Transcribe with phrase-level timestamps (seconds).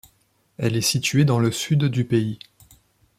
[0.57, 2.39] Elle est située dans le sud du pays.